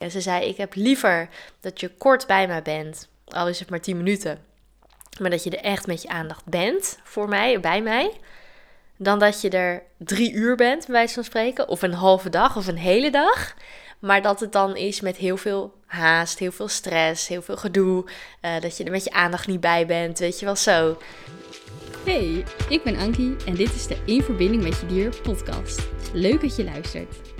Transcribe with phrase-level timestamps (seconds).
[0.00, 1.28] En ze zei: Ik heb liever
[1.60, 4.38] dat je kort bij mij bent, al is het maar 10 minuten,
[5.20, 8.12] maar dat je er echt met je aandacht bent voor mij, bij mij,
[8.96, 12.56] dan dat je er drie uur bent, bij wijze van spreken, of een halve dag
[12.56, 13.54] of een hele dag.
[13.98, 18.04] Maar dat het dan is met heel veel haast, heel veel stress, heel veel gedoe.
[18.42, 20.98] Uh, dat je er met je aandacht niet bij bent, weet je wel zo.
[22.04, 25.88] Hey, ik ben Ankie en dit is de In Verbinding met Je Dier podcast.
[26.12, 27.39] Leuk dat je luistert.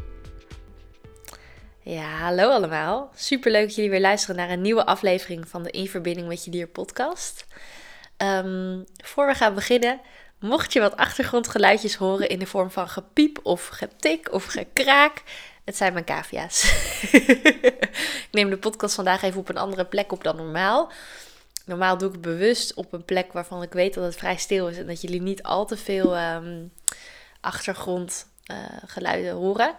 [1.83, 3.11] Ja, hallo allemaal.
[3.15, 6.45] Super leuk dat jullie weer luisteren naar een nieuwe aflevering van de In Verbinding met
[6.45, 7.47] Je Dier podcast.
[8.17, 10.01] Um, voor we gaan beginnen,
[10.39, 15.23] mocht je wat achtergrondgeluidjes horen in de vorm van gepiep of getik of gekraak,
[15.65, 16.63] het zijn mijn cavia's.
[18.27, 20.93] ik neem de podcast vandaag even op een andere plek op dan normaal.
[21.67, 24.69] Normaal doe ik het bewust op een plek waarvan ik weet dat het vrij stil
[24.69, 26.73] is en dat jullie niet al te veel um,
[28.51, 29.75] achtergrondgeluiden horen.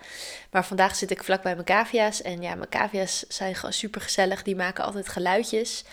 [0.51, 4.01] Maar vandaag zit ik vlak bij mijn cavia's en ja, mijn cavia's zijn gewoon super
[4.01, 4.43] gezellig.
[4.43, 5.83] Die maken altijd geluidjes.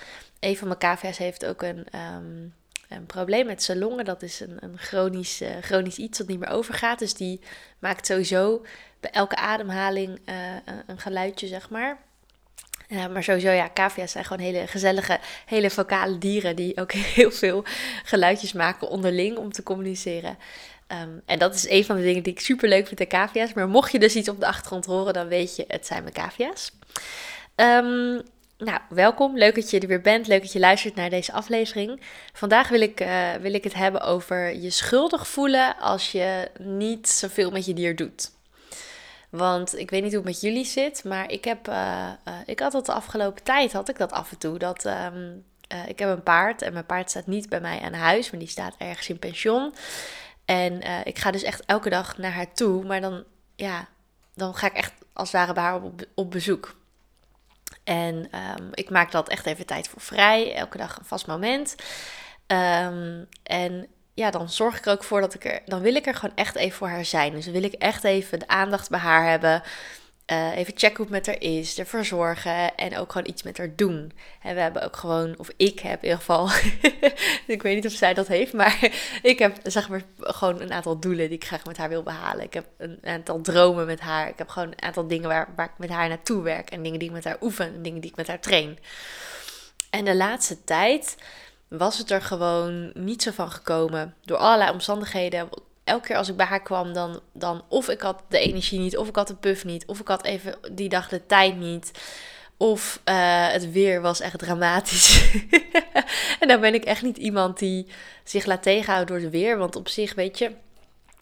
[0.41, 2.55] Een van mijn cavia's heeft ook een, um,
[2.89, 4.05] een probleem met zijn longen.
[4.05, 6.99] Dat is een, een chronisch, uh, chronisch iets dat niet meer overgaat.
[6.99, 7.41] Dus die
[7.79, 8.65] maakt sowieso
[9.01, 10.35] bij elke ademhaling uh,
[10.87, 11.99] een geluidje, zeg maar.
[13.13, 17.65] Maar sowieso, ja, cavia's zijn gewoon hele gezellige, hele vocale dieren die ook heel veel
[18.05, 20.39] geluidjes maken onderling om te communiceren.
[20.93, 23.53] Um, en dat is een van de dingen die ik super leuk vind aan cavia's.
[23.53, 26.15] Maar mocht je dus iets op de achtergrond horen, dan weet je, het zijn mijn
[26.15, 26.73] cavia's.
[27.57, 28.23] Um,
[28.59, 29.39] nou, welkom.
[29.39, 30.27] Leuk dat je er weer bent.
[30.27, 32.01] Leuk dat je luistert naar deze aflevering.
[32.33, 37.09] Vandaag wil ik, uh, wil ik het hebben over je schuldig voelen als je niet
[37.09, 38.31] zoveel met je dier doet.
[39.31, 41.75] Want ik weet niet hoe het met jullie zit, maar ik heb, uh,
[42.29, 44.59] uh, ik had dat de afgelopen tijd, had ik dat af en toe.
[44.59, 45.07] Dat, uh,
[45.87, 48.49] ik heb een paard en mijn paard staat niet bij mij aan huis, maar die
[48.49, 49.73] staat ergens in pension.
[50.49, 53.25] En ik ga dus echt elke dag naar haar toe, maar dan,
[53.57, 53.89] ja,
[54.35, 55.81] dan ga ik echt als het ware bij haar
[56.15, 56.77] op, bezoek.
[57.85, 61.75] En um, ik maak dat echt even tijd voor vrij, elke dag een vast moment.
[62.47, 66.07] Um, en ja, dan zorg ik er ook voor dat ik er, dan wil ik
[66.07, 67.33] er gewoon echt even voor haar zijn.
[67.33, 69.63] Dus dan wil ik echt even de aandacht bij haar hebben.
[70.33, 73.59] Uh, even checken hoe het met haar is, er verzorgen en ook gewoon iets met
[73.59, 74.13] haar doen.
[74.43, 76.51] En we hebben ook gewoon, of ik heb in ieder geval,
[77.47, 78.79] ik weet niet of zij dat heeft, maar
[79.23, 82.45] ik heb zeg maar gewoon een aantal doelen die ik graag met haar wil behalen.
[82.45, 84.29] Ik heb een aantal dromen met haar.
[84.29, 86.99] Ik heb gewoon een aantal dingen waar, waar ik met haar naartoe werk en dingen
[86.99, 88.79] die ik met haar oefen en dingen die ik met haar train.
[89.91, 91.17] En de laatste tijd
[91.69, 94.15] was het er gewoon niet zo van gekomen.
[94.25, 95.49] Door allerlei omstandigheden.
[95.89, 98.97] Elke keer als ik bij haar kwam, dan, dan of ik had de energie niet,
[98.97, 101.91] of ik had de puff niet, of ik had even die dag de tijd niet.
[102.57, 105.31] Of uh, het weer was echt dramatisch.
[106.41, 107.87] en dan ben ik echt niet iemand die
[108.25, 109.59] zich laat tegenhouden door het weer.
[109.59, 110.51] Want op zich, weet je,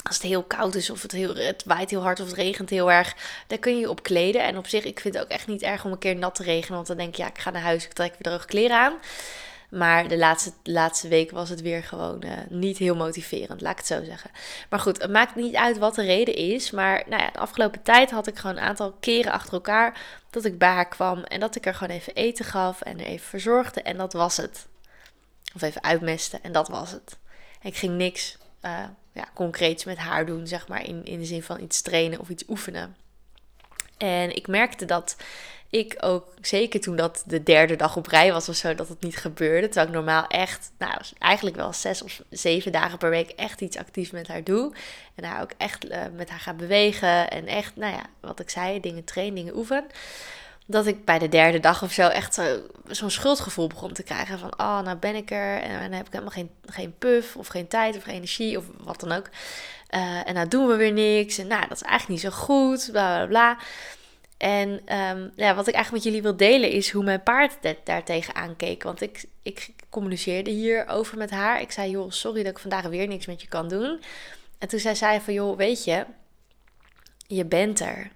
[0.03, 2.71] als het heel koud is of het, heel, het waait heel hard of het regent
[2.71, 3.15] heel erg,
[3.47, 4.43] dan kun je je opkleden.
[4.43, 6.43] En op zich, ik vind het ook echt niet erg om een keer nat te
[6.43, 6.75] regenen.
[6.75, 8.95] Want dan denk ik, ja, ik ga naar huis, ik trek weer droge kleren aan.
[9.71, 13.79] Maar de laatste, laatste week was het weer gewoon uh, niet heel motiverend, laat ik
[13.79, 14.31] het zo zeggen.
[14.71, 16.71] Maar goed, het maakt niet uit wat de reden is.
[16.71, 20.01] Maar nou ja, de afgelopen tijd had ik gewoon een aantal keren achter elkaar
[20.31, 21.23] dat ik bij haar kwam.
[21.23, 23.83] En dat ik er gewoon even eten gaf en er even verzorgde.
[23.83, 24.67] En dat was het.
[25.55, 27.19] Of even uitmesten en dat was het.
[27.63, 30.85] ik ging niks uh, ja, concreets met haar doen, zeg maar.
[30.85, 32.97] In, in de zin van iets trainen of iets oefenen.
[33.99, 35.17] En ik merkte dat
[35.79, 39.03] ik ook, zeker toen dat de derde dag op rij was of zo, dat het
[39.03, 39.67] niet gebeurde.
[39.67, 43.77] Terwijl ik normaal echt, nou eigenlijk wel zes of zeven dagen per week echt iets
[43.77, 44.73] actiefs met haar doe.
[45.15, 47.31] En haar ook echt uh, met haar ga bewegen.
[47.31, 49.85] En echt, nou ja, wat ik zei, dingen trainen, dingen oefen.
[50.67, 54.39] Dat ik bij de derde dag of zo echt zo'n zo schuldgevoel begon te krijgen.
[54.39, 55.63] Van, oh, nou ben ik er.
[55.63, 58.65] En dan heb ik helemaal geen, geen puff of geen tijd of geen energie of
[58.79, 59.29] wat dan ook.
[59.95, 61.39] Uh, en nou doen we weer niks.
[61.39, 62.89] En nou, dat is eigenlijk niet zo goed.
[62.93, 63.59] Bla bla bla.
[64.37, 68.05] En um, ja, wat ik eigenlijk met jullie wil delen is hoe mijn paard daar
[68.05, 68.83] tegenaan keek.
[68.83, 71.61] Want ik, ik communiceerde hierover met haar.
[71.61, 74.01] Ik zei, joh, sorry dat ik vandaag weer niks met je kan doen.
[74.59, 76.07] En toen zei zij van, joh, weet je,
[77.27, 78.11] je bent er.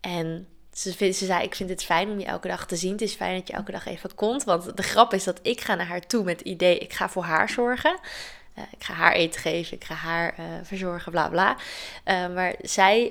[0.00, 2.92] En ze, ze zei, ik vind het fijn om je elke dag te zien.
[2.92, 4.44] Het is fijn dat je elke dag even komt.
[4.44, 7.08] Want de grap is dat ik ga naar haar toe met het idee, ik ga
[7.08, 7.98] voor haar zorgen.
[8.58, 11.56] Uh, ik ga haar eten geven, ik ga haar uh, verzorgen, bla bla.
[12.04, 13.10] Uh, maar zij,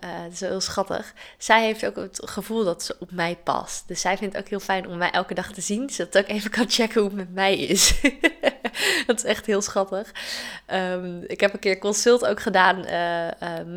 [0.00, 3.88] dat is heel schattig, zij heeft ook het gevoel dat ze op mij past.
[3.88, 6.22] Dus zij vindt het ook heel fijn om mij elke dag te zien, zodat ik
[6.22, 8.00] ook even kan checken hoe het met mij is.
[9.06, 10.12] dat is echt heel schattig.
[10.66, 12.80] Um, ik heb een keer consult ook gedaan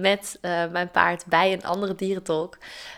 [0.01, 0.37] met
[0.71, 2.57] mijn paard bij een andere dierentolk.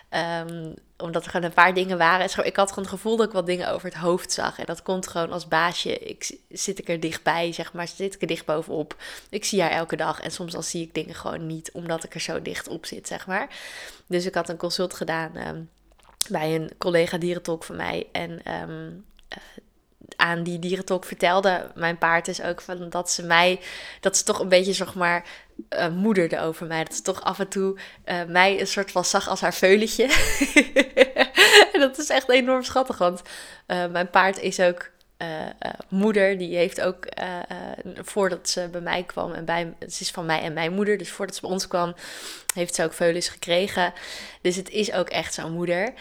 [0.09, 2.45] Um, omdat er gewoon een paar dingen waren.
[2.45, 4.59] Ik had gewoon het gevoel dat ik wat dingen over het hoofd zag.
[4.59, 5.99] En dat komt gewoon als baasje.
[5.99, 7.87] Ik, zit ik er dichtbij, zeg maar.
[7.87, 8.95] Zit ik er dicht bovenop.
[9.29, 10.21] Ik zie haar elke dag.
[10.21, 11.71] En soms dan zie ik dingen gewoon niet.
[11.71, 13.47] Omdat ik er zo dicht op zit, zeg maar.
[14.07, 15.35] Dus ik had een consult gedaan.
[15.47, 15.69] Um,
[16.29, 18.07] bij een collega dierentolk van mij.
[18.11, 18.91] En ehm,
[19.27, 19.37] eh,
[20.15, 23.59] aan die dierentolk vertelde mijn paard dus ook van dat ze mij,
[23.99, 25.25] dat ze toch een beetje zeg maar
[25.69, 26.83] uh, moederde over mij.
[26.83, 30.03] Dat ze toch af en toe uh, mij een soort van zag als haar veuletje.
[31.73, 33.21] en dat is echt enorm schattig, want
[33.67, 34.93] uh, mijn paard is ook
[35.89, 36.37] moeder.
[36.37, 37.07] Die heeft ook,
[37.95, 41.11] voordat ze bij mij kwam, en bij, het is van mij en mijn moeder, dus
[41.11, 41.95] voordat ze bij ons kwam,
[42.53, 43.93] heeft ze ook veulens gekregen.
[44.41, 45.93] Dus het is ook echt zo'n moeder.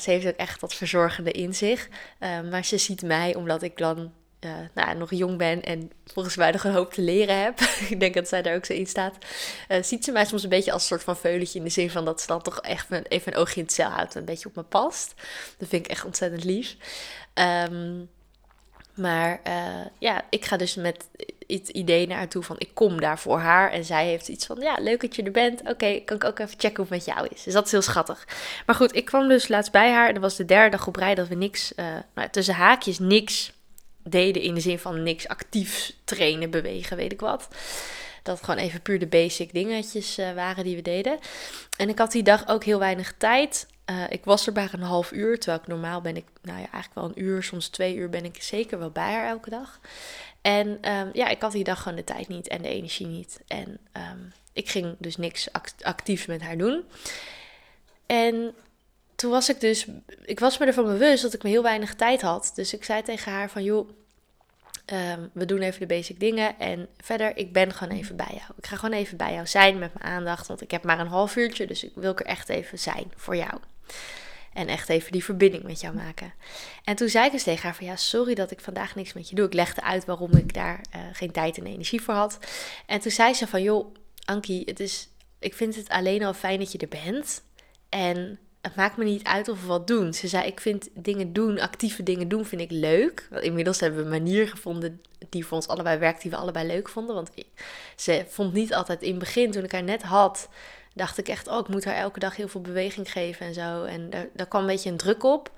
[0.00, 1.88] Ze heeft ook echt dat verzorgende in zich.
[2.50, 6.50] Maar ze ziet mij, omdat ik dan uh, nou, nog jong ben en volgens mij
[6.50, 7.60] nog een hoop te leren heb.
[7.90, 9.16] ik denk dat zij daar ook zo in staat.
[9.80, 11.58] ziet ze mij soms een beetje als een soort van veuletje.
[11.58, 13.90] In de zin van dat ze dan toch echt even een oogje in het cel
[13.90, 14.14] houdt.
[14.14, 15.14] En een beetje op me past.
[15.58, 16.76] Dat vind ik echt ontzettend lief.
[17.34, 18.08] Um,
[18.94, 19.40] maar
[19.98, 21.08] ja, ik ga dus met
[21.46, 23.70] het idee naar haar toe van ik kom daar voor haar.
[23.72, 25.60] En zij heeft iets van ja, leuk dat je er bent.
[25.60, 27.42] Oké, kan ik ook even checken hoe het met jou is.
[27.42, 28.28] Dus dat is heel schattig.
[28.66, 30.06] Maar goed, ik kwam dus laatst bij haar.
[30.06, 31.72] En dat was de derde dag op rij dat we niks,
[32.14, 33.52] nou, tussen haakjes niks
[34.02, 34.42] deden.
[34.42, 37.48] In de zin van niks actief trainen, bewegen, weet ik wat.
[38.22, 41.18] Dat gewoon even puur de basic dingetjes uh, waren die we deden.
[41.76, 43.66] En ik had die dag ook heel weinig tijd.
[43.90, 46.70] Uh, ik was er maar een half uur, terwijl ik normaal ben ik, nou ja,
[46.72, 49.80] eigenlijk wel een uur, soms twee uur ben ik zeker wel bij haar elke dag.
[50.40, 53.40] En um, ja, ik had die dag gewoon de tijd niet en de energie niet.
[53.46, 56.84] En um, ik ging dus niks act actiefs met haar doen.
[58.06, 58.54] En
[59.20, 59.86] toen was ik dus,
[60.24, 62.52] ik was me ervan bewust dat ik me heel weinig tijd had.
[62.54, 63.88] Dus ik zei tegen haar van, joh,
[64.92, 66.58] um, we doen even de basic dingen.
[66.58, 68.52] En verder, ik ben gewoon even bij jou.
[68.56, 70.46] Ik ga gewoon even bij jou zijn met mijn aandacht.
[70.46, 73.36] Want ik heb maar een half uurtje, dus ik wil er echt even zijn voor
[73.36, 73.60] jou.
[74.52, 76.32] En echt even die verbinding met jou maken.
[76.84, 79.28] En toen zei ik eens tegen haar van ja, sorry dat ik vandaag niks met
[79.28, 79.46] je doe.
[79.46, 82.38] Ik legde uit waarom ik daar uh, geen tijd en energie voor had.
[82.86, 83.94] En toen zei ze van joh,
[84.24, 85.08] Ankie, het is,
[85.38, 87.42] ik vind het alleen al fijn dat je er bent.
[87.88, 90.14] En het maakt me niet uit of we wat doen.
[90.14, 93.28] Ze zei, ik vind dingen doen, actieve dingen doen, vind ik leuk.
[93.40, 96.88] Inmiddels hebben we een manier gevonden die voor ons allebei werkt, die we allebei leuk
[96.88, 97.14] vonden.
[97.14, 97.30] Want
[97.96, 100.48] ze vond niet altijd in het begin, toen ik haar net had,
[100.94, 103.84] dacht ik echt, oh, ik moet haar elke dag heel veel beweging geven en zo.
[103.84, 105.50] En daar, daar kwam een beetje een druk op.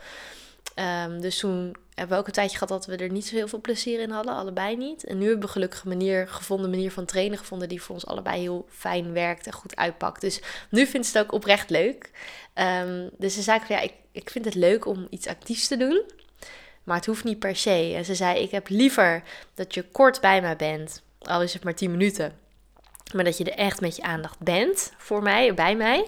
[1.07, 3.49] Um, dus toen hebben we ook een tijdje gehad dat we er niet zo heel
[3.49, 5.05] veel plezier in hadden, allebei niet.
[5.05, 7.95] En nu hebben we gelukkig een manier gevonden, een manier van trainen gevonden die voor
[7.95, 10.21] ons allebei heel fijn werkt en goed uitpakt.
[10.21, 12.11] Dus nu vindt ze het ook oprecht leuk.
[12.55, 15.77] Um, dus ze zei van ja, ik, ik vind het leuk om iets actiefs te
[15.77, 16.03] doen,
[16.83, 17.93] maar het hoeft niet per se.
[17.97, 19.23] En ze zei, ik heb liever
[19.55, 22.33] dat je kort bij mij bent, al is het maar 10 minuten.
[23.15, 26.07] Maar dat je er echt met je aandacht bent voor mij, bij mij.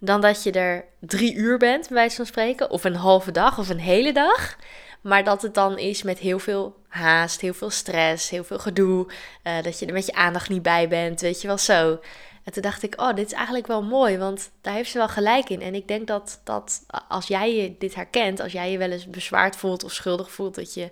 [0.00, 2.70] Dan dat je er drie uur bent, bij wijze van spreken.
[2.70, 4.56] Of een halve dag of een hele dag.
[5.00, 9.06] Maar dat het dan is met heel veel haast, heel veel stress, heel veel gedoe.
[9.44, 12.00] Uh, dat je er met je aandacht niet bij bent, weet je wel zo.
[12.44, 15.08] En toen dacht ik, oh, dit is eigenlijk wel mooi, want daar heeft ze wel
[15.08, 15.62] gelijk in.
[15.62, 19.06] En ik denk dat, dat als jij je dit herkent, als jij je wel eens
[19.06, 20.90] bezwaard voelt of schuldig voelt dat je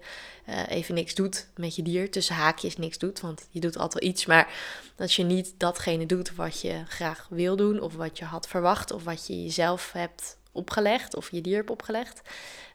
[0.49, 4.05] uh, even niks doet met je dier, tussen haakjes niks doet, want je doet altijd
[4.05, 4.53] iets, maar
[4.97, 8.91] dat je niet datgene doet wat je graag wil doen of wat je had verwacht
[8.93, 12.21] of wat je jezelf hebt opgelegd of je dier hebt opgelegd.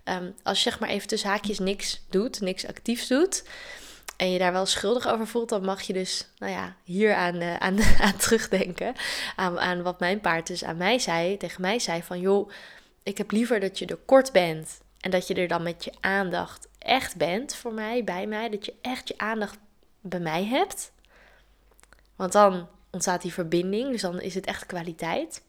[0.06, 3.44] Um, als je zeg maar even tussen haakjes niks doet, niks actiefs doet,
[4.16, 7.36] en je daar wel schuldig over voelt, dan mag je dus, nou ja, hier aan,
[7.36, 8.94] uh, aan, aan terugdenken.
[9.36, 12.50] Aan, aan wat mijn paard dus aan mij zei, tegen mij zei van, joh,
[13.04, 15.92] ik heb liever dat je er kort bent en dat je er dan met je
[16.00, 19.58] aandacht echt bent voor mij, bij mij, dat je echt je aandacht
[20.02, 20.92] bij mij hebt.
[22.16, 25.42] Want dan ontstaat die verbinding, dus dan is het echt kwaliteit.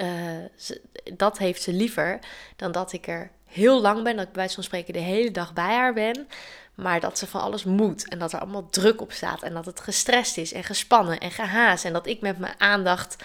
[0.00, 0.76] Uh,
[1.14, 2.18] dat heeft ze liever
[2.56, 5.52] dan dat ik er heel lang ben, dat ik bij wijze spreken de hele dag
[5.52, 6.28] bij haar ben.
[6.74, 9.66] Maar dat ze van alles moet en dat er allemaal druk op staat en dat
[9.66, 13.16] het gestrest is en gespannen en gehaast en dat ik met mijn aandacht,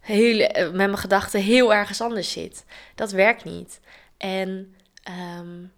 [0.00, 2.64] heel, eh, met mijn gedachten heel ergens anders zit.
[2.94, 3.80] Dat werkt niet.
[4.16, 4.74] En
[5.38, 5.72] um,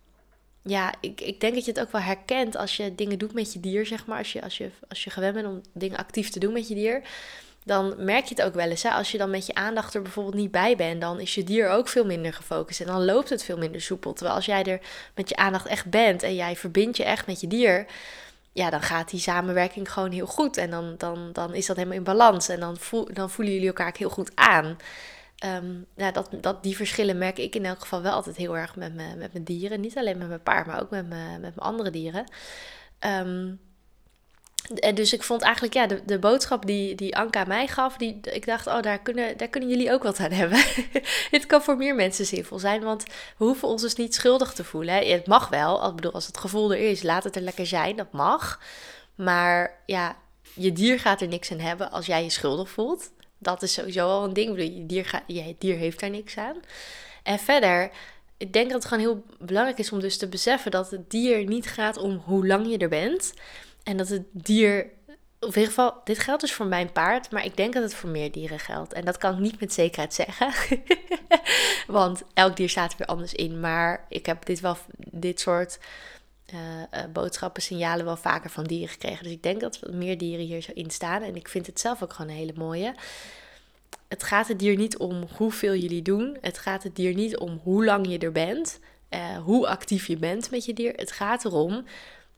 [0.62, 3.52] ja, ik, ik denk dat je het ook wel herkent als je dingen doet met
[3.52, 4.18] je dier, zeg maar.
[4.18, 6.74] Als je, als je, als je gewend bent om dingen actief te doen met je
[6.74, 7.02] dier
[7.68, 8.84] dan merk je het ook wel eens.
[8.84, 11.68] Als je dan met je aandacht er bijvoorbeeld niet bij bent, dan is je dier
[11.68, 14.12] ook veel minder gefocust en dan loopt het veel minder soepel.
[14.12, 14.80] Terwijl als jij er
[15.14, 17.86] met je aandacht echt bent en jij verbindt je echt met je dier,
[18.52, 20.56] ja, dan gaat die samenwerking gewoon heel goed.
[20.56, 23.68] En dan, dan, dan is dat helemaal in balans en dan, voel, dan voelen jullie
[23.68, 24.76] elkaar heel goed aan.
[25.44, 28.76] Um, ja, dat, dat, die verschillen merk ik in elk geval wel altijd heel erg
[28.76, 29.80] met, me, met mijn dieren.
[29.80, 32.24] Niet alleen met mijn paard, maar ook met, me, met mijn andere dieren.
[32.98, 33.60] En
[34.94, 38.46] dus ik vond eigenlijk, ja, de, de boodschap die, die Anka mij gaf, die, ik
[38.46, 40.64] dacht, oh, daar kunnen, daar kunnen jullie ook wat aan hebben.
[41.30, 43.02] Dit kan voor meer mensen zinvol zijn, want
[43.36, 44.94] we hoeven ons dus niet schuldig te voelen.
[44.94, 45.12] Hè.
[45.12, 47.96] Het mag wel, ik bedoel, als het gevoel er is, laat het er lekker zijn,
[47.96, 48.60] dat mag.
[49.14, 50.16] Maar ja,
[50.54, 53.10] je dier gaat er niks aan hebben als jij je schuldig voelt.
[53.38, 54.58] Dat is sowieso al een ding.
[54.58, 56.56] Je dier, gaat, je dier heeft daar niks aan.
[57.22, 57.90] En verder,
[58.36, 61.44] ik denk dat het gewoon heel belangrijk is om dus te beseffen dat het dier
[61.44, 63.32] niet gaat om hoe lang je er bent.
[63.82, 64.86] En dat het dier,
[65.40, 67.94] of in ieder geval, dit geldt dus voor mijn paard, maar ik denk dat het
[67.94, 68.92] voor meer dieren geldt.
[68.92, 70.52] En dat kan ik niet met zekerheid zeggen.
[71.86, 73.60] Want elk dier staat er weer anders in.
[73.60, 74.76] Maar ik heb dit wel,
[75.10, 75.78] dit soort
[76.54, 79.22] uh, uh, boodschappen, signalen wel vaker van dieren gekregen.
[79.22, 81.22] Dus ik denk dat meer dieren hier zo in staan.
[81.22, 82.94] En ik vind het zelf ook gewoon een hele mooie.
[84.08, 86.36] Het gaat het dier niet om hoeveel jullie doen.
[86.40, 88.78] Het gaat het dier niet om hoe lang je er bent.
[89.10, 90.92] Uh, hoe actief je bent met je dier.
[90.96, 91.84] Het gaat erom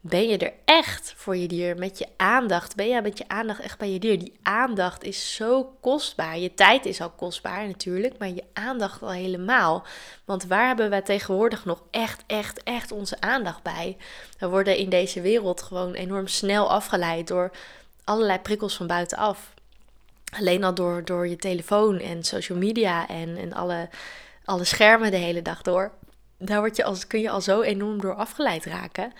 [0.00, 2.76] ben je er echt voor je dier met je aandacht?
[2.76, 4.18] Ben je met je aandacht echt bij je dier?
[4.18, 6.38] Die aandacht is zo kostbaar.
[6.38, 9.84] Je tijd is al kostbaar natuurlijk, maar je aandacht al helemaal.
[10.24, 13.96] Want waar hebben wij tegenwoordig nog echt, echt, echt onze aandacht bij?
[14.38, 17.50] We worden in deze wereld gewoon enorm snel afgeleid door
[18.04, 19.54] allerlei prikkels van buitenaf.
[20.38, 23.88] Alleen al door, door je telefoon en social media en, en alle,
[24.44, 25.92] alle schermen de hele dag door.
[26.38, 29.12] Daar word je als, kun je al zo enorm door afgeleid raken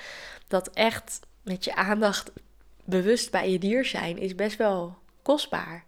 [0.51, 2.31] dat echt met je aandacht
[2.85, 5.85] bewust bij je dier zijn is best wel kostbaar.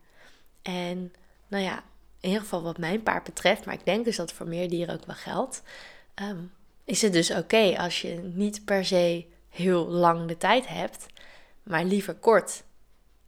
[0.63, 1.13] En
[1.49, 1.83] nou ja,
[2.21, 4.69] in ieder geval wat mijn paard betreft, maar ik denk dus dat het voor meer
[4.69, 5.63] dieren ook wel geldt,
[6.15, 6.39] ehm,
[6.85, 11.07] is het dus oké als je niet per se heel lang de tijd hebt,
[11.63, 12.63] maar liever kort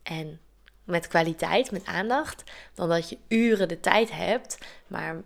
[0.02, 0.40] en
[0.84, 2.42] met kwaliteit, met aandacht,
[2.74, 5.22] dan dat je uren de tijd hebt, maar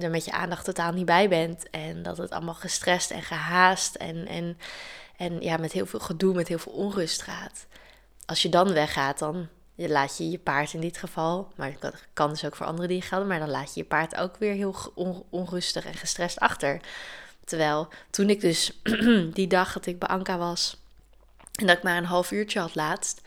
[0.00, 3.94] er met je aandacht totaal niet bij bent en dat het allemaal gestrest en gehaast
[3.94, 4.58] en, en
[5.20, 7.66] en ja, met heel veel gedoe, met heel veel onrust gaat.
[8.26, 12.30] Als je dan weggaat, dan laat je je paard in dit geval, maar dat kan
[12.30, 14.74] dus ook voor andere dieren gelden, maar dan laat je je paard ook weer heel
[15.30, 16.80] onrustig en gestrest achter.
[17.44, 18.80] Terwijl toen ik dus
[19.38, 20.76] die dag dat ik bij Anka was
[21.54, 23.20] en dat ik maar een half uurtje had laatst,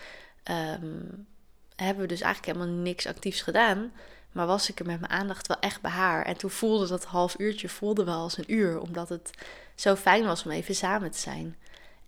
[0.52, 1.28] um,
[1.76, 3.92] hebben we dus eigenlijk helemaal niks actiefs gedaan.
[4.32, 6.26] Maar was ik er met mijn aandacht wel echt bij haar.
[6.26, 9.30] En toen voelde dat half uurtje voelde wel als een uur, omdat het
[9.76, 11.58] zo fijn was om even samen te zijn.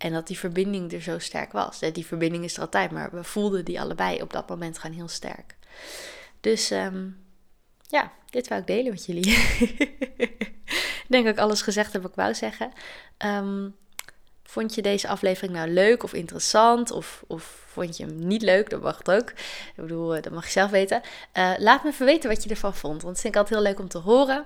[0.06, 1.80] En dat die verbinding er zo sterk was.
[1.80, 5.08] Die verbinding is er altijd, maar we voelden die allebei op dat moment gewoon heel
[5.08, 5.56] sterk.
[6.42, 7.18] Dus um,
[7.88, 9.28] ja, dit wou ik delen met jullie.
[10.18, 12.72] ik denk dat ik alles gezegd heb wat ik wou zeggen.
[13.26, 13.76] Um,
[14.56, 16.92] vond je deze aflevering nou leuk of interessant?
[16.92, 18.70] Of, of vond je hem niet leuk?
[18.70, 19.30] Dat mag het ook.
[19.30, 21.02] Ik bedoel, eh, dat mag je zelf weten.
[21.34, 23.02] Uh, laat me even weten wat je ervan vond.
[23.02, 24.46] Want dat vind ik altijd heel leuk om te horen.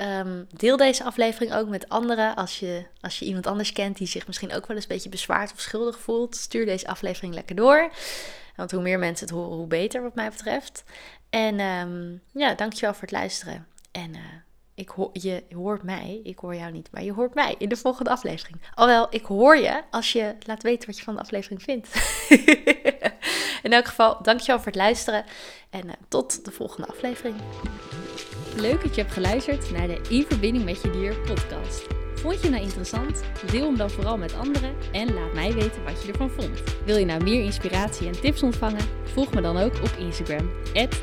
[0.00, 2.34] Um, deel deze aflevering ook met anderen.
[2.34, 5.08] Als je, als je iemand anders kent die zich misschien ook wel eens een beetje
[5.08, 7.90] bezwaard of schuldig voelt, stuur deze aflevering lekker door.
[8.56, 10.84] Want hoe meer mensen het horen, hoe beter, wat mij betreft.
[11.30, 13.66] En um, ja, dankjewel voor het luisteren.
[13.90, 14.20] En uh,
[14.74, 18.10] ik je hoort mij, ik hoor jou niet, maar je hoort mij in de volgende
[18.10, 18.60] aflevering.
[18.74, 21.88] Alhoewel, ik hoor je als je laat weten wat je van de aflevering vindt.
[23.66, 25.24] in elk geval, dankjewel voor het luisteren
[25.70, 27.36] en uh, tot de volgende aflevering.
[28.56, 31.86] Leuk dat je hebt geluisterd naar de In Verbinding met Je Dier podcast.
[32.14, 33.22] Vond je nou interessant?
[33.50, 36.62] Deel hem dan vooral met anderen en laat mij weten wat je ervan vond.
[36.84, 38.88] Wil je nou meer inspiratie en tips ontvangen?
[39.04, 40.50] Volg me dan ook op Instagram,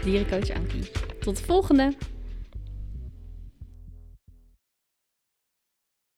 [0.04, 0.92] dierencoachankie.
[1.20, 2.19] Tot de volgende!